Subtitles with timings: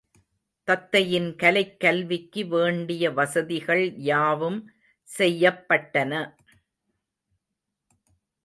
[0.67, 4.59] தத்தையின் கலைக் கல்விக்கு வேண்டிய வசதிகள் யாவும்
[5.09, 6.13] செய்யப்பட்டன.